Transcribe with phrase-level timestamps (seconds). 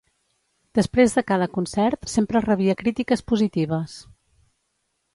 [0.79, 4.03] Després de cada concert sempre rebia crítiques positives.